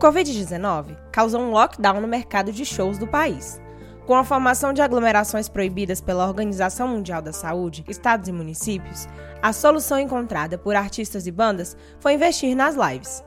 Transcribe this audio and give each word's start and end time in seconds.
Covid-19 0.00 0.96
causou 1.12 1.42
um 1.42 1.50
lockdown 1.50 2.00
no 2.00 2.08
mercado 2.08 2.50
de 2.50 2.64
shows 2.64 2.96
do 2.96 3.06
país. 3.06 3.60
Com 4.06 4.14
a 4.14 4.24
formação 4.24 4.72
de 4.72 4.80
aglomerações 4.80 5.46
proibidas 5.46 6.00
pela 6.00 6.26
Organização 6.26 6.88
Mundial 6.88 7.20
da 7.20 7.34
Saúde, 7.34 7.84
estados 7.86 8.26
e 8.26 8.32
municípios, 8.32 9.06
a 9.42 9.52
solução 9.52 9.98
encontrada 9.98 10.56
por 10.56 10.74
artistas 10.74 11.26
e 11.26 11.30
bandas 11.30 11.76
foi 12.00 12.14
investir 12.14 12.56
nas 12.56 12.74
lives. 12.74 13.22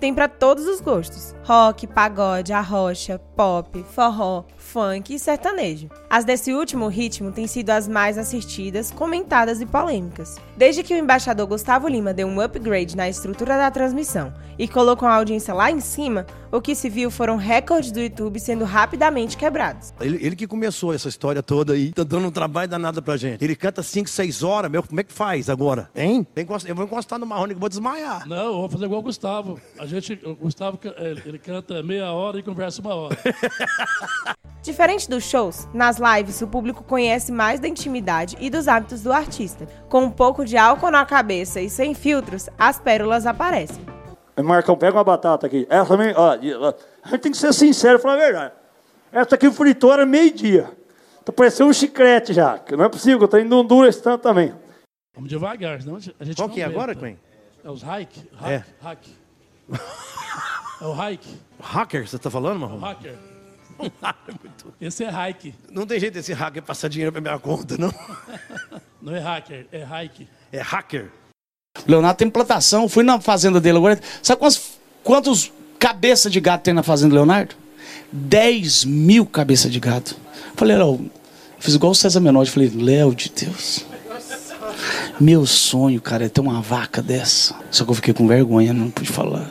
Tem 0.00 0.14
para 0.14 0.28
todos 0.28 0.66
os 0.66 0.80
gostos: 0.80 1.34
rock, 1.44 1.86
pagode, 1.86 2.52
arrocha, 2.52 3.18
pop, 3.36 3.84
forró, 3.90 4.44
funk 4.56 5.14
e 5.14 5.18
sertanejo. 5.18 5.88
As 6.08 6.24
desse 6.24 6.52
último 6.52 6.88
ritmo 6.88 7.32
têm 7.32 7.46
sido 7.46 7.70
as 7.70 7.88
mais 7.88 8.16
assistidas, 8.16 8.90
comentadas 8.90 9.60
e 9.60 9.66
polêmicas. 9.66 10.36
Desde 10.56 10.82
que 10.82 10.94
o 10.94 10.96
embaixador 10.96 11.46
Gustavo 11.46 11.88
Lima 11.88 12.14
deu 12.14 12.28
um 12.28 12.40
upgrade 12.40 12.96
na 12.96 13.08
estrutura 13.08 13.56
da 13.56 13.70
transmissão 13.70 14.32
e 14.58 14.66
colocou 14.66 15.08
a 15.08 15.14
audiência 15.14 15.54
lá 15.54 15.70
em 15.70 15.80
cima, 15.80 16.26
o 16.50 16.60
que 16.60 16.74
se 16.74 16.88
viu 16.88 17.10
foram 17.10 17.36
recordes 17.36 17.92
do 17.92 18.00
YouTube 18.00 18.40
sendo 18.40 18.64
rapidamente 18.64 19.36
quebrados. 19.36 19.92
Ele, 20.00 20.18
ele 20.24 20.36
que 20.36 20.46
começou 20.46 20.92
essa 20.92 21.08
história 21.08 21.42
toda 21.42 21.74
aí, 21.74 21.92
tá 21.92 22.02
dando 22.02 22.26
um 22.26 22.30
trabalho 22.30 22.68
danado 22.68 23.02
pra 23.02 23.16
gente. 23.16 23.44
Ele 23.44 23.54
canta 23.54 23.82
5, 23.82 24.08
6 24.08 24.42
horas, 24.42 24.70
meu, 24.70 24.82
como 24.82 25.00
é 25.00 25.04
que 25.04 25.12
faz 25.12 25.48
agora? 25.48 25.90
Hein? 25.94 26.26
Eu 26.66 26.74
vou 26.74 26.84
encostar 26.84 27.18
no 27.18 27.26
marrone 27.26 27.52
que 27.52 27.56
eu 27.56 27.60
vou 27.60 27.68
desmaiar. 27.68 28.26
Não, 28.26 28.46
eu 28.46 28.60
vou 28.60 28.68
fazer 28.68 28.86
igual 28.86 29.00
o 29.00 29.04
Gustavo. 29.04 29.60
A 29.78 29.86
gente, 29.88 30.20
o 30.24 30.36
Gustavo, 30.36 30.78
ele 31.24 31.38
canta 31.38 31.82
meia 31.82 32.12
hora 32.12 32.38
e 32.38 32.42
conversa 32.42 32.80
uma 32.80 32.94
hora. 32.94 33.16
Diferente 34.62 35.08
dos 35.08 35.24
shows, 35.24 35.68
nas 35.72 35.98
lives 35.98 36.42
o 36.42 36.46
público 36.46 36.84
conhece 36.84 37.32
mais 37.32 37.58
da 37.58 37.68
intimidade 37.68 38.36
e 38.40 38.50
dos 38.50 38.68
hábitos 38.68 39.02
do 39.02 39.12
artista. 39.12 39.66
Com 39.88 40.02
um 40.04 40.10
pouco 40.10 40.44
de 40.44 40.56
álcool 40.56 40.90
na 40.90 41.06
cabeça 41.06 41.60
e 41.60 41.70
sem 41.70 41.94
filtros, 41.94 42.48
as 42.58 42.78
pérolas 42.78 43.24
aparecem. 43.24 43.84
Marcão, 44.44 44.76
pega 44.76 44.96
uma 44.96 45.04
batata 45.04 45.46
aqui. 45.46 45.66
Essa 45.68 45.86
também, 45.86 46.12
ó, 46.14 46.32
a 46.32 47.08
gente 47.08 47.20
tem 47.20 47.32
que 47.32 47.38
ser 47.38 47.52
sincero 47.52 47.98
e 47.98 48.02
falar 48.02 48.14
a 48.14 48.18
verdade. 48.18 48.52
Essa 49.10 49.34
aqui 49.34 49.50
fritou 49.50 49.92
era 49.92 50.04
meio-dia. 50.04 50.70
Tá 51.24 51.32
parecendo 51.32 51.70
um 51.70 51.72
chiclete 51.72 52.32
já. 52.32 52.60
Não 52.70 52.84
é 52.84 52.88
possível, 52.88 53.26
tá 53.26 53.40
indo 53.40 53.62
dura 53.62 53.88
esse 53.88 54.02
tanto 54.02 54.22
também. 54.22 54.54
Vamos 55.14 55.30
devagar, 55.30 55.80
senão 55.80 55.96
a 55.96 56.24
gente 56.24 56.36
Qual 56.36 56.48
que 56.48 56.60
é 56.60 56.64
agora, 56.64 56.94
Queen? 56.94 57.18
É 57.64 57.70
os 57.70 57.82
hike? 57.82 58.30
É. 58.44 58.62
Hack. 58.80 59.00
É 60.80 60.84
o 60.84 60.92
hike. 60.92 61.28
Hacker, 61.60 62.08
você 62.08 62.16
tá 62.16 62.30
falando, 62.30 62.60
Marrom? 62.60 62.78
Hacker. 62.78 63.16
Esse 64.80 65.04
é 65.04 65.10
hike. 65.10 65.54
Não 65.70 65.86
tem 65.86 65.98
jeito 65.98 66.14
desse 66.14 66.32
hacker 66.32 66.62
passar 66.62 66.88
dinheiro 66.88 67.12
pra 67.12 67.20
minha 67.20 67.38
conta, 67.38 67.76
não. 67.76 67.92
Não 69.00 69.14
é 69.14 69.18
hacker, 69.18 69.66
é 69.72 69.84
hike. 69.84 70.28
É 70.52 70.60
hacker. 70.60 71.10
Leonardo 71.86 72.18
tem 72.18 72.30
plantação, 72.30 72.88
fui 72.88 73.04
na 73.04 73.20
fazenda 73.20 73.60
dele 73.60 73.78
agora. 73.78 74.00
Sabe 74.22 74.40
quantos, 74.40 74.78
quantos 75.02 75.52
cabeça 75.78 76.28
de 76.28 76.40
gato 76.40 76.62
tem 76.62 76.74
na 76.74 76.82
fazenda 76.82 77.10
do 77.10 77.16
Leonardo? 77.16 77.54
10 78.12 78.84
mil 78.84 79.26
cabeça 79.26 79.68
de 79.68 79.78
gato. 79.78 80.16
Falei, 80.56 80.76
Léo, 80.76 81.10
fiz 81.58 81.74
igual 81.74 81.92
o 81.92 81.94
César 81.94 82.20
Menotti. 82.20 82.50
Falei, 82.50 82.70
Léo 82.70 83.14
de 83.14 83.30
Deus. 83.30 83.84
Meu 85.20 85.46
sonho, 85.46 86.00
cara, 86.00 86.26
é 86.26 86.28
ter 86.28 86.40
uma 86.40 86.60
vaca 86.60 87.02
dessa. 87.02 87.54
Só 87.70 87.84
que 87.84 87.90
eu 87.90 87.94
fiquei 87.94 88.14
com 88.14 88.26
vergonha, 88.26 88.72
não 88.72 88.90
pude 88.90 89.10
falar. 89.10 89.50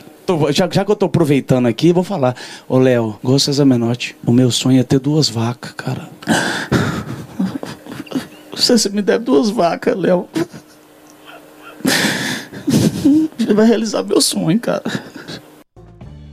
Já, 0.52 0.68
já 0.70 0.84
que 0.84 0.92
eu 0.92 0.96
tô 0.96 1.06
aproveitando 1.06 1.68
aqui, 1.68 1.94
vou 1.94 2.04
falar. 2.04 2.36
Ô, 2.68 2.78
Léo, 2.78 3.18
o 3.22 3.40
César 3.40 3.66
Menotti, 3.66 4.16
o 4.26 4.32
meu 4.32 4.52
sonho 4.52 4.80
é 4.80 4.84
ter 4.84 5.00
duas 5.00 5.30
vacas, 5.30 5.72
cara. 5.72 6.10
Se 8.56 8.78
você 8.78 8.90
me 8.90 9.02
der 9.02 9.20
duas 9.20 9.50
vacas, 9.50 9.96
Léo. 9.96 10.28
Vai 13.54 13.66
realizar 13.66 14.04
meu 14.04 14.20
sonho, 14.20 14.60
cara. 14.60 14.84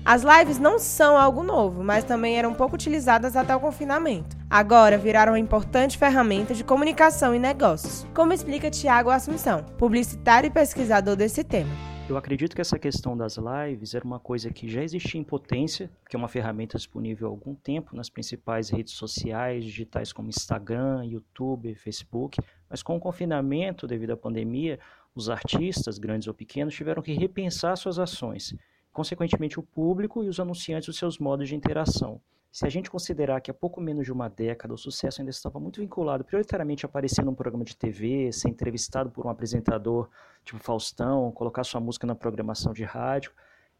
As 0.07 0.23
lives 0.23 0.59
não 0.59 0.79
são 0.79 1.17
algo 1.17 1.43
novo, 1.43 1.83
mas 1.83 2.05
também 2.05 2.37
eram 2.37 2.53
pouco 2.53 2.75
utilizadas 2.75 3.35
até 3.35 3.57
o 3.57 3.61
confinamento. 3.61 4.37
Agora 4.51 4.99
viraram 4.99 5.33
uma 5.33 5.39
importante 5.39 5.97
ferramenta 5.97 6.53
de 6.53 6.63
comunicação 6.63 7.35
e 7.35 7.39
negócios, 7.39 8.07
como 8.15 8.35
explica 8.35 8.71
Tiago 8.71 9.09
Assunção, 9.09 9.65
publicitário 9.79 10.49
e 10.49 10.51
pesquisador 10.51 11.17
desse 11.17 11.43
tema. 11.43 11.71
Eu 12.07 12.19
acredito 12.19 12.55
que 12.55 12.61
essa 12.61 12.79
questão 12.79 13.17
das 13.17 13.39
lives 13.39 13.95
era 13.95 14.05
uma 14.05 14.21
coisa 14.21 14.51
que 14.51 14.69
já 14.69 14.83
existia 14.83 15.19
em 15.19 15.25
potência, 15.25 15.91
que 16.07 16.15
é 16.15 16.19
uma 16.19 16.29
ferramenta 16.29 16.77
disponível 16.77 17.27
há 17.27 17.31
algum 17.31 17.55
tempo 17.55 17.97
nas 17.97 18.11
principais 18.11 18.69
redes 18.69 18.93
sociais 18.93 19.65
digitais 19.65 20.13
como 20.13 20.29
Instagram, 20.29 21.03
YouTube, 21.07 21.75
Facebook, 21.77 22.39
mas 22.69 22.83
com 22.83 22.95
o 22.95 23.01
confinamento 23.01 23.87
devido 23.87 24.11
à 24.11 24.19
pandemia, 24.19 24.79
os 25.15 25.31
artistas, 25.31 25.97
grandes 25.97 26.29
ou 26.29 26.35
pequenos, 26.35 26.75
tiveram 26.75 27.01
que 27.01 27.15
repensar 27.15 27.75
suas 27.79 27.99
ações, 27.99 28.55
consequentemente 28.95 29.59
o 29.59 29.63
público 29.63 30.23
e 30.23 30.29
os 30.29 30.39
anunciantes 30.39 30.89
os 30.89 30.97
seus 30.97 31.19
modos 31.19 31.49
de 31.49 31.57
interação. 31.57 32.21
Se 32.51 32.65
a 32.65 32.71
gente 32.71 32.89
considerar 32.89 33.41
que 33.41 33.51
há 33.51 33.55
pouco 33.55 33.81
menos 33.81 34.05
de 34.05 34.13
uma 34.13 34.29
década 34.29 34.73
o 34.73 34.79
sucesso 34.79 35.21
ainda 35.21 35.31
estava 35.31 35.59
muito 35.59 35.81
vinculado 35.81 36.25
prioritariamente 36.25 36.87
a 36.87 36.89
aparecer 36.89 37.25
num 37.25 37.35
programa 37.35 37.65
de 37.65 37.77
TV, 37.77 38.31
ser 38.33 38.49
entrevistado 38.49 39.11
por 39.11 39.27
um 39.27 39.29
apresentador 39.29 40.09
tipo 40.45 40.63
Faustão, 40.63 41.33
colocar 41.33 41.65
sua 41.65 41.81
música 41.81 42.07
na 42.07 42.15
programação 42.15 42.73
de 42.73 42.85
rádio, 42.85 43.33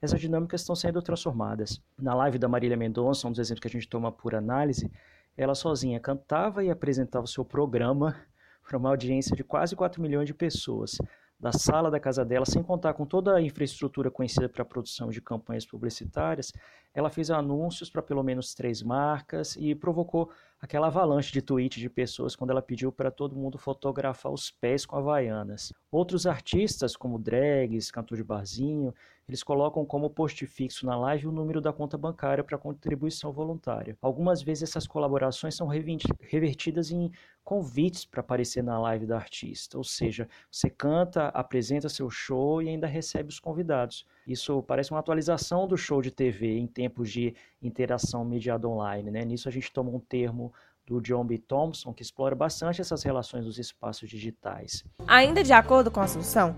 essas 0.03 0.21
dinâmicas 0.21 0.63
estão 0.63 0.75
sendo 0.75 1.01
transformadas. 1.01 1.81
Na 1.97 2.13
live 2.15 2.37
da 2.37 2.49
Marília 2.49 2.77
Mendonça, 2.77 3.29
um 3.29 3.31
dos 3.31 3.39
exemplos 3.39 3.61
que 3.61 3.69
a 3.69 3.71
gente 3.71 3.89
toma 3.89 4.11
por 4.11 4.35
análise, 4.35 4.91
ela 5.37 5.55
sozinha 5.55 6.01
cantava 6.01 6.65
e 6.65 6.71
apresentava 6.71 7.25
o 7.25 7.29
seu 7.29 7.45
programa 7.45 8.17
para 8.67 8.77
uma 8.77 8.91
audiência 8.91 9.37
de 9.37 9.45
quase 9.45 9.77
4 9.77 10.03
milhões 10.03 10.27
de 10.27 10.35
pessoas 10.35 10.99
da 11.45 11.53
sala 11.53 11.91
da 11.91 12.01
casa 12.01 12.25
dela, 12.25 12.47
sem 12.47 12.63
contar 12.63 12.95
com 12.95 13.05
toda 13.05 13.37
a 13.37 13.43
infraestrutura 13.43 14.11
conhecida 14.11 14.49
para 14.49 14.63
a 14.63 14.65
produção 14.65 15.11
de 15.11 15.21
campanhas 15.21 15.67
publicitárias, 15.67 16.51
ela 16.95 17.11
fez 17.11 17.31
anúncios 17.31 17.91
para 17.91 18.01
pelo 18.01 18.23
menos 18.23 18.55
três 18.55 18.83
marcas 18.83 19.55
e 19.57 19.75
provocou 19.75 20.31
aquela 20.59 20.87
avalanche 20.87 21.31
de 21.31 21.43
tweets 21.43 21.83
de 21.83 21.91
pessoas 21.91 22.35
quando 22.35 22.49
ela 22.49 22.63
pediu 22.63 22.91
para 22.91 23.11
todo 23.11 23.37
mundo 23.37 23.59
fotografar 23.59 24.33
os 24.33 24.51
pés 24.51 24.87
com 24.87 24.97
havaianas. 24.97 25.71
Outros 25.91 26.27
artistas, 26.27 26.97
como 26.97 27.19
drags, 27.19 27.91
cantor 27.91 28.17
de 28.17 28.25
barzinho, 28.25 28.95
eles 29.29 29.43
colocam 29.43 29.85
como 29.85 30.09
post 30.09 30.47
fixo 30.47 30.87
na 30.87 30.97
live 30.97 31.27
o 31.27 31.33
número 31.33 31.61
da 31.61 31.75
conta 31.75 31.99
bancária 31.99 32.43
para 32.43 32.57
contribuição 32.57 33.33
voluntária. 33.33 33.99
Algumas 34.01 34.41
vezes 34.41 34.71
essas 34.71 34.87
colaborações 34.87 35.55
são 35.55 35.67
revertidas 35.67 36.91
em 36.91 37.11
convites 37.45 38.07
para 38.07 38.21
aparecer 38.21 38.63
na 38.63 38.81
live 38.81 39.07
da 39.07 39.17
artista, 39.17 39.77
ou 39.77 39.85
seja, 39.85 40.27
você 40.51 40.71
canta, 40.71 41.29
apresenta 41.29 41.89
seu 41.89 42.09
show 42.09 42.63
e 42.63 42.69
ainda 42.69 42.87
recebe 42.87 43.29
os 43.29 43.39
convidados. 43.39 44.07
Isso 44.27 44.63
parece 44.63 44.91
uma 44.91 45.01
atualização 45.01 45.69
do 45.69 45.77
show 45.77 46.01
de 46.01 46.11
TV 46.11 46.59
em 46.59 46.67
tempos 46.67 47.11
de 47.11 47.35
interação 47.63 48.25
mediada 48.25 48.67
online. 48.67 49.11
Né? 49.11 49.25
Nisso 49.25 49.49
a 49.49 49.53
gente 49.53 49.71
toma 49.71 49.91
um 49.91 50.01
termo 50.01 50.53
do 50.87 51.01
John 51.01 51.25
B. 51.25 51.39
Thompson, 51.39 51.93
que 51.93 52.03
explora 52.03 52.35
bastante 52.35 52.81
essas 52.81 53.03
relações 53.03 53.45
dos 53.45 53.59
espaços 53.59 54.09
digitais. 54.09 54.85
Ainda 55.07 55.43
de 55.43 55.53
acordo 55.53 55.91
com 55.91 56.01
a 56.01 56.05
Assunção, 56.05 56.57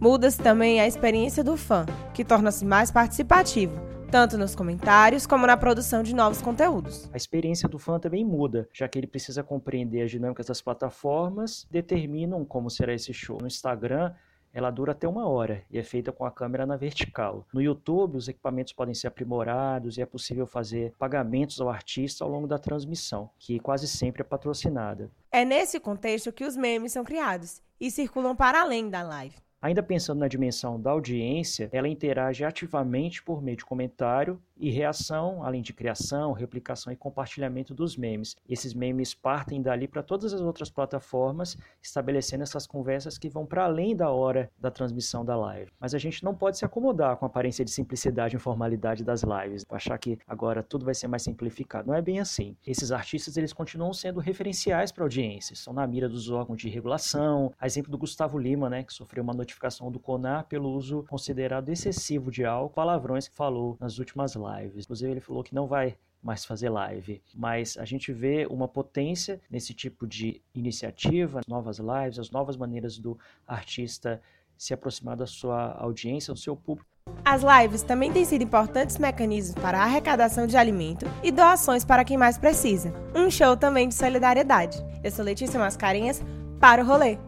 muda-se 0.00 0.40
também 0.40 0.80
a 0.80 0.86
experiência 0.86 1.42
do 1.42 1.56
fã, 1.56 1.86
que 2.12 2.24
torna-se 2.24 2.64
mais 2.64 2.90
participativo, 2.90 3.74
tanto 4.14 4.38
nos 4.38 4.54
comentários 4.54 5.26
como 5.26 5.44
na 5.44 5.56
produção 5.56 6.00
de 6.00 6.14
novos 6.14 6.40
conteúdos. 6.40 7.10
A 7.12 7.16
experiência 7.16 7.68
do 7.68 7.80
fã 7.80 7.98
também 7.98 8.24
muda, 8.24 8.68
já 8.72 8.86
que 8.86 8.96
ele 8.96 9.08
precisa 9.08 9.42
compreender 9.42 10.02
as 10.02 10.10
dinâmicas 10.12 10.46
das 10.46 10.62
plataformas, 10.62 11.66
determinam 11.68 12.44
como 12.44 12.70
será 12.70 12.94
esse 12.94 13.12
show. 13.12 13.38
No 13.40 13.48
Instagram, 13.48 14.14
ela 14.52 14.70
dura 14.70 14.92
até 14.92 15.08
uma 15.08 15.26
hora 15.26 15.64
e 15.68 15.80
é 15.80 15.82
feita 15.82 16.12
com 16.12 16.24
a 16.24 16.30
câmera 16.30 16.64
na 16.64 16.76
vertical. 16.76 17.44
No 17.52 17.60
YouTube, 17.60 18.16
os 18.16 18.28
equipamentos 18.28 18.72
podem 18.72 18.94
ser 18.94 19.08
aprimorados 19.08 19.98
e 19.98 20.02
é 20.02 20.06
possível 20.06 20.46
fazer 20.46 20.94
pagamentos 20.96 21.60
ao 21.60 21.68
artista 21.68 22.22
ao 22.22 22.30
longo 22.30 22.46
da 22.46 22.56
transmissão, 22.56 23.28
que 23.36 23.58
quase 23.58 23.88
sempre 23.88 24.22
é 24.22 24.24
patrocinada. 24.24 25.10
É 25.32 25.44
nesse 25.44 25.80
contexto 25.80 26.30
que 26.30 26.44
os 26.44 26.56
memes 26.56 26.92
são 26.92 27.02
criados 27.02 27.60
e 27.80 27.90
circulam 27.90 28.36
para 28.36 28.60
além 28.60 28.88
da 28.88 29.02
live. 29.02 29.34
Ainda 29.64 29.82
pensando 29.82 30.18
na 30.18 30.28
dimensão 30.28 30.78
da 30.78 30.90
audiência, 30.90 31.70
ela 31.72 31.88
interage 31.88 32.44
ativamente 32.44 33.22
por 33.22 33.40
meio 33.40 33.56
de 33.56 33.64
comentário 33.64 34.38
e 34.58 34.70
reação, 34.70 35.42
além 35.42 35.62
de 35.62 35.72
criação, 35.72 36.32
replicação 36.32 36.92
e 36.92 36.96
compartilhamento 36.96 37.72
dos 37.72 37.96
memes. 37.96 38.36
Esses 38.46 38.74
memes 38.74 39.14
partem 39.14 39.62
dali 39.62 39.88
para 39.88 40.02
todas 40.02 40.34
as 40.34 40.42
outras 40.42 40.68
plataformas, 40.68 41.56
estabelecendo 41.82 42.42
essas 42.42 42.66
conversas 42.66 43.16
que 43.16 43.30
vão 43.30 43.46
para 43.46 43.64
além 43.64 43.96
da 43.96 44.10
hora 44.10 44.50
da 44.60 44.70
transmissão 44.70 45.24
da 45.24 45.34
live. 45.34 45.72
Mas 45.80 45.94
a 45.94 45.98
gente 45.98 46.22
não 46.22 46.34
pode 46.34 46.58
se 46.58 46.64
acomodar 46.66 47.16
com 47.16 47.24
a 47.24 47.28
aparência 47.28 47.64
de 47.64 47.70
simplicidade 47.70 48.34
e 48.34 48.36
informalidade 48.36 49.02
das 49.02 49.22
lives, 49.22 49.64
achar 49.70 49.96
que 49.96 50.18
agora 50.26 50.62
tudo 50.62 50.84
vai 50.84 50.94
ser 50.94 51.08
mais 51.08 51.22
simplificado. 51.22 51.88
Não 51.88 51.94
é 51.94 52.02
bem 52.02 52.20
assim. 52.20 52.54
Esses 52.66 52.92
artistas 52.92 53.38
eles 53.38 53.54
continuam 53.54 53.94
sendo 53.94 54.20
referenciais 54.20 54.92
para 54.92 55.04
audiências, 55.04 55.60
são 55.60 55.72
na 55.72 55.86
mira 55.86 56.06
dos 56.06 56.28
órgãos 56.28 56.60
de 56.60 56.68
regulação. 56.68 57.50
A 57.58 57.66
exemplo 57.66 57.90
do 57.90 57.96
Gustavo 57.96 58.38
Lima, 58.38 58.68
né, 58.68 58.84
que 58.84 58.92
sofreu 58.92 59.24
uma 59.24 59.32
notificação 59.32 59.53
do 59.90 59.98
CONAR 59.98 60.44
pelo 60.44 60.70
uso 60.70 61.04
considerado 61.08 61.68
excessivo 61.68 62.30
de 62.30 62.44
álcool, 62.44 62.74
palavrões 62.74 63.28
que 63.28 63.34
falou 63.34 63.76
nas 63.80 63.98
últimas 63.98 64.34
lives. 64.34 64.84
Inclusive, 64.84 65.10
ele 65.10 65.20
falou 65.20 65.42
que 65.42 65.54
não 65.54 65.66
vai 65.66 65.96
mais 66.22 66.44
fazer 66.44 66.70
live. 66.70 67.22
Mas 67.34 67.76
a 67.76 67.84
gente 67.84 68.12
vê 68.12 68.46
uma 68.48 68.66
potência 68.66 69.40
nesse 69.50 69.74
tipo 69.74 70.06
de 70.06 70.40
iniciativa, 70.54 71.42
novas 71.46 71.78
lives, 71.78 72.18
as 72.18 72.30
novas 72.30 72.56
maneiras 72.56 72.98
do 72.98 73.18
artista 73.46 74.20
se 74.56 74.72
aproximar 74.72 75.16
da 75.16 75.26
sua 75.26 75.72
audiência, 75.78 76.32
do 76.32 76.38
seu 76.38 76.56
público. 76.56 76.88
As 77.24 77.42
lives 77.42 77.82
também 77.82 78.10
têm 78.12 78.24
sido 78.24 78.42
importantes 78.42 78.98
mecanismos 78.98 79.60
para 79.60 79.78
a 79.78 79.84
arrecadação 79.84 80.46
de 80.46 80.56
alimento 80.56 81.06
e 81.22 81.30
doações 81.30 81.84
para 81.84 82.04
quem 82.04 82.16
mais 82.16 82.38
precisa. 82.38 82.94
Um 83.14 83.30
show 83.30 83.56
também 83.56 83.88
de 83.88 83.94
solidariedade. 83.94 84.82
Eu 85.02 85.10
sou 85.10 85.24
Letícia 85.24 85.58
Mascarenhas, 85.58 86.22
para 86.58 86.82
o 86.82 86.86
rolê. 86.86 87.18